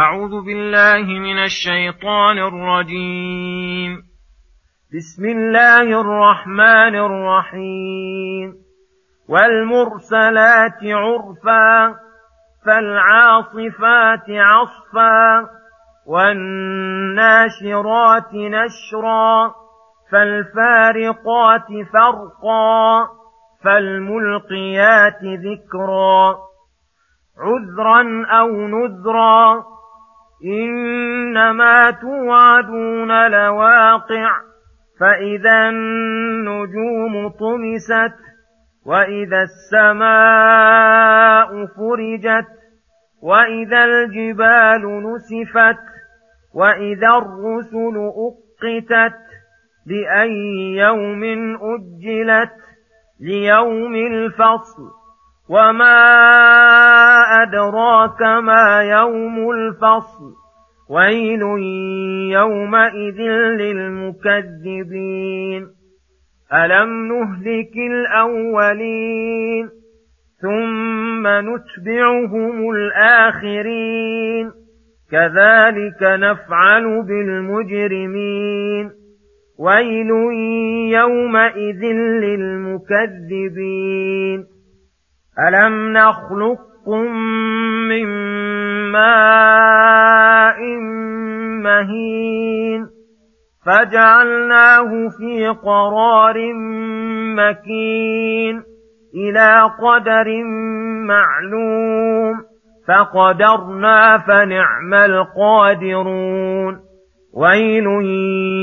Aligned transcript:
أعوذ 0.00 0.44
بالله 0.44 1.02
من 1.18 1.38
الشيطان 1.38 2.38
الرجيم. 2.38 4.02
بسم 4.96 5.24
الله 5.24 6.00
الرحمن 6.00 6.94
الرحيم. 6.94 8.54
والمرسلات 9.28 10.78
عرفا 10.82 11.94
فالعاصفات 12.66 14.30
عصفا 14.30 15.46
والناشرات 16.06 17.14
نشرا 18.34 19.54
فالفارقات 20.12 21.68
فرقا 21.92 23.08
فالملقيات 23.64 25.22
ذكرا. 25.22 26.36
عذرا 27.38 28.26
أو 28.40 28.48
نذرا 28.48 29.79
إنما 30.44 31.90
توعدون 31.90 33.30
لواقع 33.30 34.30
فإذا 35.00 35.68
النجوم 35.68 37.28
طمست 37.28 38.14
وإذا 38.86 39.42
السماء 39.42 40.06
فرجت 41.66 42.46
وإذا 43.22 43.84
الجبال 43.84 45.02
نسفت 45.02 45.78
وإذا 46.54 47.08
الرسل 47.08 48.10
أقتت 48.26 49.18
لأي 49.86 50.76
يوم 50.76 51.24
أجلت 51.62 52.52
ليوم 53.20 53.94
الفصل. 53.94 55.00
وما 55.48 56.02
أدراك 57.42 58.22
ما 58.22 58.82
يوم 58.82 59.50
الفصل. 59.50 60.39
ويل 60.90 61.42
يومئذ 62.32 63.20
للمكذبين 63.60 65.62
الم 66.52 67.08
نهلك 67.08 67.76
الاولين 67.76 69.68
ثم 70.42 71.26
نتبعهم 71.26 72.70
الاخرين 72.70 74.50
كذلك 75.10 76.02
نفعل 76.02 77.02
بالمجرمين 77.02 78.90
ويل 79.58 80.10
يومئذ 80.92 81.84
للمكذبين 82.24 84.44
الم 85.48 85.92
نخلقكم 86.86 87.12
من 87.88 88.06
ماء 88.92 90.60
مهين 91.62 92.86
فجعلناه 93.66 95.08
في 95.18 95.48
قرار 95.48 96.54
مكين 97.36 98.62
إلى 99.14 99.70
قدر 99.82 100.44
معلوم 101.06 102.34
فقدرنا 102.88 104.18
فنعم 104.18 104.94
القادرون 104.94 106.80
ويل 107.34 107.86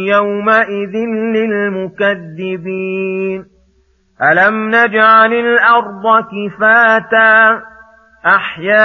يومئذ 0.08 0.96
للمكذبين 1.36 2.78
الم 4.22 4.70
نجعل 4.70 5.34
الأرض 5.34 6.04
كفاتا 6.24 7.62
أحياء 8.26 8.78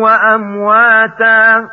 وأمواتا 0.00 1.68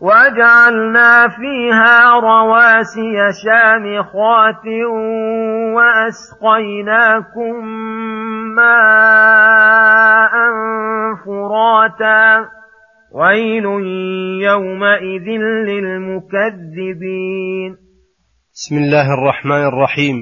وجعلنا 0.00 1.28
فيها 1.28 2.20
رواسي 2.20 3.16
شامخات 3.44 4.66
وأسقيناكم 5.76 7.54
ماء 8.54 10.32
فراتا. 11.26 12.24
ويل 13.12 13.64
يومئذ 14.44 15.28
للمكذبين. 15.68 17.70
بسم 18.54 18.74
الله 18.76 19.06
الرحمن 19.14 19.62
الرحيم. 19.68 20.16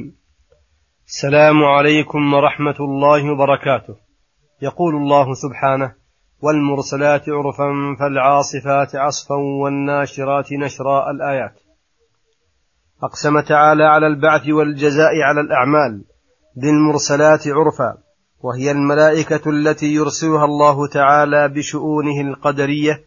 السلام 1.06 1.64
عليكم 1.64 2.34
ورحمة 2.34 2.76
الله 2.80 3.32
وبركاته. 3.32 4.03
يقول 4.64 4.94
الله 4.96 5.34
سبحانه 5.34 5.94
والمرسلات 6.42 7.28
عرفا 7.28 7.96
فالعاصفات 8.00 8.96
عصفا 8.96 9.34
والناشرات 9.34 10.52
نشرا 10.52 11.10
الآيات. 11.10 11.54
أقسم 13.02 13.40
تعالى 13.40 13.84
على 13.84 14.06
البعث 14.06 14.48
والجزاء 14.48 15.20
على 15.22 15.40
الأعمال 15.40 16.04
بالمرسلات 16.56 17.48
عرفا 17.48 17.98
وهي 18.40 18.70
الملائكة 18.70 19.50
التي 19.50 19.94
يرسلها 19.94 20.44
الله 20.44 20.88
تعالى 20.88 21.48
بشؤونه 21.48 22.20
القدرية 22.20 23.04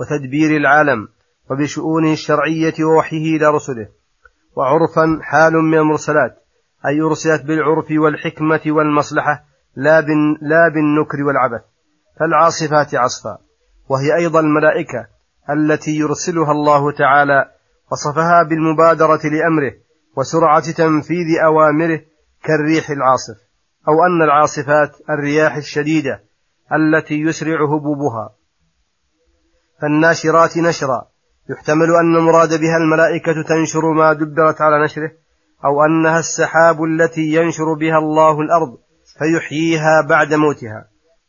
وتدبير 0.00 0.56
العالم 0.56 1.08
وبشؤونه 1.50 2.12
الشرعية 2.12 2.74
ووحيه 2.84 3.36
إلى 3.36 3.46
رسله. 3.46 3.88
وعرفا 4.56 5.18
حال 5.22 5.52
من 5.52 5.78
المرسلات 5.78 6.42
أي 6.86 7.00
أرسلت 7.00 7.42
بالعرف 7.44 7.86
والحكمة 7.90 8.60
والمصلحة 8.66 9.51
لا, 9.76 10.00
لا 10.40 10.68
بالنكر 10.74 11.22
والعبث 11.22 11.62
فالعاصفات 12.20 12.94
عصفا 12.94 13.38
وهي 13.88 14.14
أيضا 14.16 14.40
الملائكة 14.40 15.06
التي 15.50 15.90
يرسلها 15.90 16.52
الله 16.52 16.92
تعالى 16.92 17.50
وصفها 17.92 18.42
بالمبادرة 18.42 19.20
لأمره 19.24 19.72
وسرعة 20.16 20.72
تنفيذ 20.72 21.38
أوامره 21.44 22.00
كالريح 22.44 22.90
العاصف 22.90 23.36
أو 23.88 23.94
أن 24.06 24.22
العاصفات 24.22 24.90
الرياح 25.10 25.56
الشديدة 25.56 26.22
التي 26.72 27.14
يسرع 27.14 27.64
هبوبها. 27.64 28.34
فالناشرات 29.82 30.58
نشرا 30.58 31.06
يحتمل 31.50 31.94
أن 32.00 32.16
المراد 32.16 32.60
بها 32.60 32.76
الملائكة 32.76 33.32
تنشر 33.32 33.92
ما 33.92 34.12
دبرت 34.12 34.60
على 34.60 34.84
نشره 34.84 35.10
أو 35.64 35.84
أنها 35.84 36.18
السحاب 36.18 36.84
التي 36.84 37.20
ينشر 37.20 37.74
بها 37.80 37.98
الله 37.98 38.40
الأرض 38.40 38.78
فيحييها 39.18 40.06
بعد 40.08 40.34
موتها. 40.34 40.88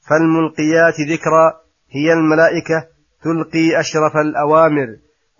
فالملقيات 0.10 0.94
ذكرى 1.10 1.54
هي 1.92 2.14
الملائكة 2.14 2.88
تلقي 3.24 3.80
أشرف 3.80 4.18
الأوامر 4.18 4.88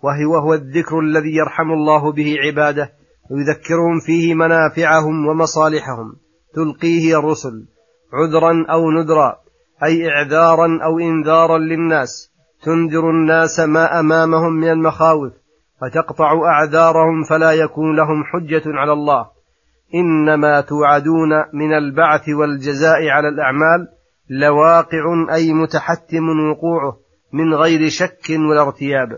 وهو 0.02 0.32
وهو 0.32 0.54
الذكر 0.54 1.00
الذي 1.00 1.36
يرحم 1.36 1.72
الله 1.72 2.12
به 2.12 2.36
عباده 2.46 2.92
ويذكرهم 3.30 4.00
فيه 4.06 4.34
منافعهم 4.34 5.26
ومصالحهم. 5.26 6.16
تلقيه 6.54 7.18
الرسل 7.18 7.66
عذرا 8.12 8.66
أو 8.70 8.90
نذرا 8.90 9.36
أي 9.84 10.08
اعذارا 10.08 10.84
أو 10.84 10.98
انذارا 10.98 11.58
للناس. 11.58 12.30
تنذر 12.62 13.10
الناس 13.10 13.60
ما 13.60 14.00
أمامهم 14.00 14.52
من 14.52 14.68
المخاوف 14.70 15.32
فتقطع 15.80 16.32
أعذارهم 16.44 17.24
فلا 17.24 17.52
يكون 17.52 17.96
لهم 17.96 18.24
حجة 18.24 18.62
على 18.66 18.92
الله. 18.92 19.33
إنما 19.94 20.60
توعدون 20.60 21.30
من 21.52 21.74
البعث 21.74 22.28
والجزاء 22.28 23.08
على 23.08 23.28
الأعمال 23.28 23.88
لواقع 24.30 25.34
أي 25.34 25.52
متحتم 25.52 26.28
وقوعه 26.50 26.96
من 27.32 27.54
غير 27.54 27.88
شك 27.88 28.30
ولا 28.30 28.62
ارتياب. 28.62 29.08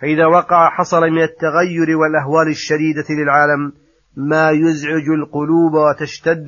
فإذا 0.00 0.26
وقع 0.26 0.70
حصل 0.70 1.00
من 1.00 1.22
التغير 1.22 1.96
والأهوال 1.96 2.48
الشديدة 2.48 3.04
للعالم 3.10 3.72
ما 4.16 4.50
يزعج 4.50 5.08
القلوب 5.08 5.74
وتشتد 5.74 6.46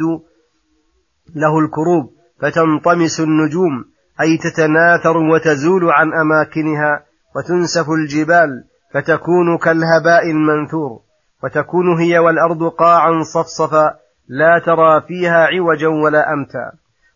له 1.35 1.59
الكروب 1.59 2.13
فتنطمس 2.41 3.21
النجوم 3.21 3.85
أي 4.21 4.39
تتناثر 4.39 5.17
وتزول 5.17 5.91
عن 5.91 6.13
أماكنها 6.13 7.05
وتنسف 7.37 7.91
الجبال 7.91 8.65
فتكون 8.95 9.59
كالهباء 9.59 10.31
المنثور. 10.31 11.01
وتكون 11.45 12.01
هي 12.01 12.19
والأرض 12.19 12.63
قاعا 12.69 13.23
صفصفا 13.23 13.95
لا 14.29 14.63
ترى 14.67 15.01
فيها 15.01 15.47
عوجا 15.47 15.89
ولا 15.89 16.33
أمتا. 16.33 16.73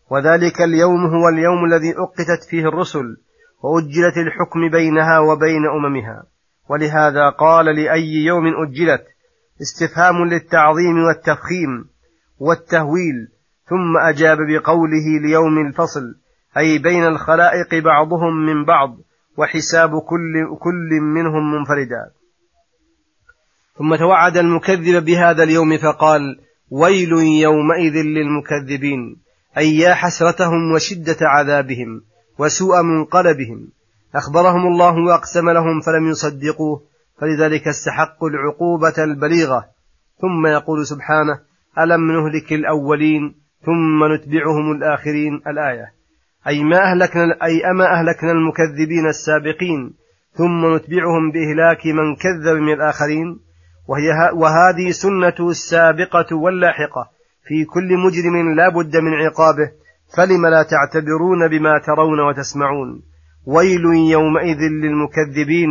وذلك 0.09 0.61
اليوم 0.61 1.05
هو 1.05 1.29
اليوم 1.29 1.65
الذي 1.65 1.93
أقتت 1.97 2.49
فيه 2.49 2.67
الرسل 2.67 3.17
وأجلت 3.63 4.17
الحكم 4.17 4.69
بينها 4.71 5.19
وبين 5.19 5.65
أممها. 5.65 6.23
ولهذا 6.69 7.29
قال 7.29 7.65
لأي 7.65 8.25
يوم 8.25 8.47
أجلت 8.47 9.03
استفهام 9.61 10.25
للتعظيم 10.25 11.03
والتفخيم 11.03 11.85
والتهويل 12.39 13.27
ثم 13.65 13.97
أجاب 13.97 14.37
بقوله 14.37 15.19
ليوم 15.21 15.67
الفصل 15.67 16.15
أي 16.57 16.77
بين 16.77 17.07
الخلائق 17.07 17.83
بعضهم 17.83 18.45
من 18.45 18.65
بعض 18.65 18.97
وحساب 19.37 19.89
كل, 19.89 20.57
كل 20.59 21.01
منهم 21.01 21.51
منفردا. 21.51 22.11
ثم 23.77 23.95
توعد 23.95 24.37
المكذب 24.37 25.05
بهذا 25.05 25.43
اليوم 25.43 25.77
فقال 25.77 26.21
ويل 26.71 27.11
يومئذ 27.41 27.93
للمكذبين 27.93 29.23
أي 29.57 29.77
يا 29.77 29.93
حسرتهم 29.93 30.71
وشدة 30.75 31.17
عذابهم 31.21 32.01
وسوء 32.39 32.81
منقلبهم. 32.81 33.67
أخبرهم 34.15 34.67
الله 34.67 34.95
وأقسم 35.05 35.49
لهم 35.49 35.81
فلم 35.81 36.09
يصدقوه 36.09 36.81
فلذلك 37.21 37.67
استحقوا 37.67 38.29
العقوبة 38.29 39.03
البليغة. 39.03 39.65
ثم 40.21 40.47
يقول 40.47 40.85
سبحانه 40.85 41.39
ألم 41.79 42.11
نهلك 42.11 42.53
الأولين 42.53 43.35
ثم 43.65 44.13
نتبعهم 44.13 44.71
الآخرين؟ 44.71 45.41
الآية. 45.47 45.93
أي 46.47 46.63
ما 46.63 46.91
أهلكنا 46.91 47.23
أي 47.43 47.71
أما 47.71 47.85
أهلكنا 47.85 48.31
المكذبين 48.31 49.07
السابقين 49.07 49.93
ثم 50.33 50.75
نتبعهم 50.75 51.31
بإهلاك 51.31 51.85
من 51.85 52.15
كذب 52.15 52.57
من 52.61 52.73
الآخرين؟ 52.73 53.39
وهي 53.87 54.31
وهذه 54.33 54.91
سنة 54.91 55.49
السابقة 55.49 56.35
واللاحقة. 56.35 57.09
في 57.47 57.65
كل 57.65 57.97
مجرم 57.97 58.55
لا 58.55 58.69
بد 58.69 58.97
من 58.97 59.13
عقابه 59.13 59.71
فلم 60.17 60.45
لا 60.47 60.63
تعتبرون 60.63 61.47
بما 61.47 61.79
ترون 61.85 62.19
وتسمعون. 62.19 63.01
ويل 63.45 63.85
يومئذ 64.11 64.59
للمكذبين 64.59 65.69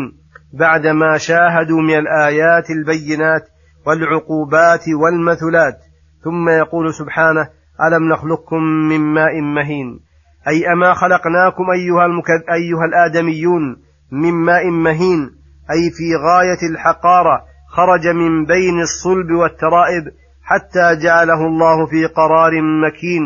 بعدما 0.52 1.18
شاهدوا 1.18 1.80
من 1.82 1.98
الآيات 1.98 2.70
البينات 2.70 3.42
والعقوبات 3.86 4.84
والمثلات. 5.02 5.78
ثم 6.24 6.48
يقول 6.48 6.94
سبحانه 6.94 7.48
ألم 7.86 8.12
نخلقكم 8.12 8.62
من 8.62 9.00
ماء 9.00 9.40
مهين؟ 9.40 10.00
أي 10.48 10.72
أما 10.72 10.94
خلقناكم 10.94 11.70
أيها, 11.70 12.06
المكذ 12.06 12.40
أيها 12.52 12.84
الآدميون 12.84 13.76
من 14.12 14.32
ماء 14.32 14.70
مهين؟ 14.70 15.30
أي 15.70 15.90
في 15.90 16.16
غاية 16.16 16.70
الحقارة 16.70 17.51
خرج 17.76 18.06
من 18.08 18.44
بين 18.44 18.80
الصلب 18.80 19.30
والترائب 19.30 20.04
حتى 20.42 20.96
جعله 21.02 21.46
الله 21.46 21.86
في 21.86 22.06
قرار 22.06 22.52
مكين 22.62 23.22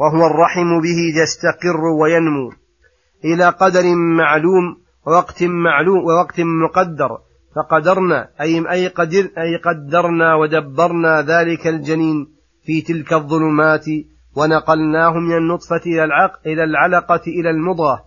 وهو 0.00 0.26
الرحم 0.26 0.80
به 0.80 1.00
يستقر 1.22 1.84
وينمو. 2.00 2.52
إلى 3.24 3.48
قدر 3.48 3.94
معلوم 3.94 4.76
ووقت 5.06 5.42
معلوم 5.42 5.98
ووقت 6.04 6.40
مقدر. 6.40 7.18
فقدرنا 7.56 8.28
أي 8.40 8.70
أي 8.70 8.88
قدر 8.88 9.24
أي 9.38 9.56
قدرنا 9.56 10.34
ودبرنا 10.34 11.22
ذلك 11.22 11.66
الجنين 11.66 12.26
في 12.64 12.80
تلك 12.80 13.12
الظلمات 13.12 13.84
ونقلناه 14.36 15.12
من 15.12 15.36
النطفة 15.36 15.82
إلى 15.86 16.04
العق 16.04 16.32
إلى 16.46 16.64
العلقة 16.64 17.22
إلى 17.26 17.50
المضغة 17.50 18.04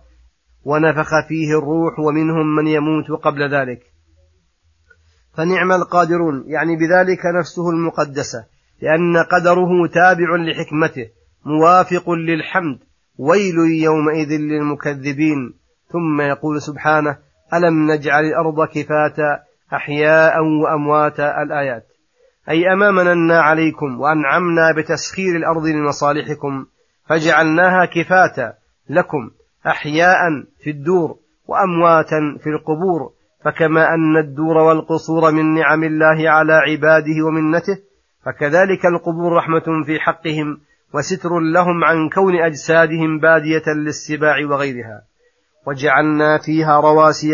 ونفخ 0.64 1.10
فيه 1.28 1.58
الروح 1.58 1.98
ومنهم 1.98 2.56
من 2.56 2.66
يموت 2.66 3.10
قبل 3.10 3.54
ذلك. 3.54 3.93
فنعم 5.36 5.72
القادرون 5.72 6.44
يعني 6.46 6.76
بذلك 6.76 7.26
نفسه 7.38 7.70
المقدسة 7.70 8.44
لأن 8.82 9.16
قدره 9.16 9.86
تابع 9.94 10.36
لحكمته 10.36 11.10
موافق 11.44 12.10
للحمد 12.10 12.78
ويل 13.18 13.54
يومئذ 13.82 14.28
للمكذبين. 14.40 15.54
ثم 15.92 16.20
يقول 16.20 16.62
سبحانه 16.62 17.18
ألم 17.54 17.90
نجعل 17.90 18.24
الأرض 18.24 18.68
كفاتا 18.68 19.42
أحياء 19.72 20.42
وأمواتا 20.62 21.42
الآيات؟ 21.42 21.86
أي 22.50 22.72
أما 22.72 22.90
مننا 22.90 23.40
عليكم 23.40 24.00
وأنعمنا 24.00 24.72
بتسخير 24.76 25.36
الأرض 25.36 25.66
لمصالحكم 25.66 26.66
فجعلناها 27.08 27.84
كفاتا 27.84 28.54
لكم 28.90 29.30
أحياء 29.66 30.18
في 30.64 30.70
الدور 30.70 31.16
وأمواتا 31.46 32.38
في 32.42 32.50
القبور. 32.50 33.12
فكما 33.44 33.94
أن 33.94 34.16
الدور 34.16 34.56
والقصور 34.56 35.32
من 35.32 35.54
نعم 35.54 35.84
الله 35.84 36.30
على 36.30 36.52
عباده 36.52 37.24
ومنته 37.26 37.78
فكذلك 38.24 38.86
القبور 38.86 39.32
رحمة 39.32 39.84
في 39.86 40.00
حقهم 40.00 40.60
وستر 40.94 41.38
لهم 41.38 41.84
عن 41.84 42.08
كون 42.08 42.36
أجسادهم 42.36 43.18
بادية 43.18 43.62
للسباع 43.76 44.36
وغيرها. 44.50 45.02
وجعلنا 45.66 46.38
فيها 46.38 46.80
رواسي 46.80 47.32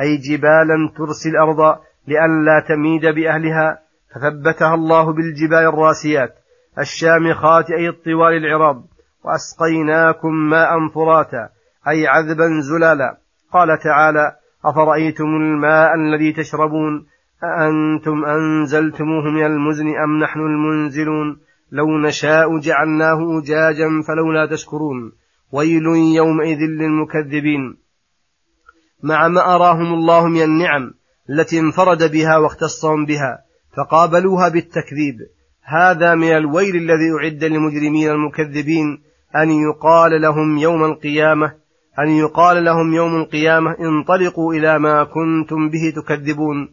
أي 0.00 0.16
جبالا 0.16 0.92
ترسي 0.96 1.28
الأرض 1.28 1.78
لئلا 2.06 2.64
تميد 2.68 3.06
بأهلها 3.06 3.78
فثبتها 4.14 4.74
الله 4.74 5.12
بالجبال 5.12 5.58
الراسيات 5.58 6.34
الشامخات 6.78 7.70
أي 7.70 7.88
الطوال 7.88 8.36
العراض 8.36 8.84
وأسقيناكم 9.24 10.34
ماء 10.34 10.88
فراتا 10.94 11.48
أي 11.88 12.06
عذبا 12.06 12.48
زلالا. 12.60 13.16
قال 13.52 13.78
تعالى 13.78 14.37
أفرأيتم 14.64 15.24
الماء 15.24 15.94
الذي 15.94 16.32
تشربون؟ 16.32 17.06
أأنتم 17.44 18.24
أنزلتموه 18.24 19.24
من 19.24 19.44
المزن 19.44 19.86
أم 20.04 20.18
نحن 20.18 20.40
المنزلون؟ 20.40 21.40
لو 21.72 21.98
نشاء 21.98 22.58
جعلناه 22.58 23.38
أجاجا 23.38 23.88
فلولا 24.08 24.46
تشكرون. 24.46 25.12
ويل 25.52 25.86
يومئذ 26.16 26.58
للمكذبين. 26.58 27.76
مع 29.02 29.28
ما 29.28 29.54
أراهم 29.54 29.94
الله 29.94 30.26
من 30.26 30.42
النعم 30.42 30.90
التي 31.30 31.60
انفرد 31.60 32.12
بها 32.12 32.36
واختصهم 32.36 33.06
بها 33.06 33.38
فقابلوها 33.76 34.48
بالتكذيب. 34.48 35.16
هذا 35.62 36.14
من 36.14 36.36
الويل 36.36 36.76
الذي 36.76 37.12
أعد 37.20 37.44
للمجرمين 37.44 38.10
المكذبين 38.10 39.02
أن 39.36 39.50
يقال 39.50 40.22
لهم 40.22 40.58
يوم 40.58 40.84
القيامة 40.84 41.52
أن 41.98 42.08
يقال 42.08 42.64
لهم 42.64 42.94
يوم 42.94 43.16
القيامة 43.16 43.76
انطلقوا 43.80 44.54
إلى 44.54 44.78
ما 44.78 45.04
كنتم 45.04 45.68
به 45.68 45.92
تكذبون. 45.96 46.68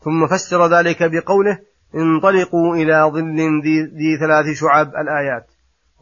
ثم 0.00 0.26
فسر 0.26 0.66
ذلك 0.66 1.02
بقوله 1.02 1.58
انطلقوا 1.94 2.76
إلى 2.76 3.10
ظل 3.12 3.62
ذي 3.98 4.16
ثلاث 4.20 4.58
شعب 4.60 4.86
الآيات. 4.86 5.46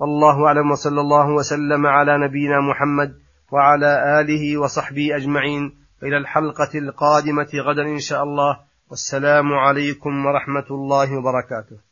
والله 0.01 0.47
أعلم 0.47 0.71
وصلى 0.71 1.01
الله 1.01 1.31
وسلم 1.31 1.87
على 1.87 2.19
نبينا 2.19 2.61
محمد 2.61 3.15
وعلى 3.53 4.21
آله 4.21 4.59
وصحبه 4.59 5.17
أجمعين. 5.17 5.73
إلى 6.03 6.17
الحلقة 6.17 6.79
القادمة 6.79 7.49
غدا 7.55 7.83
إن 7.83 7.99
شاء 7.99 8.23
الله. 8.23 8.59
والسلام 8.91 9.53
عليكم 9.53 10.27
ورحمة 10.27 10.67
الله 10.71 11.19
وبركاته. 11.19 11.86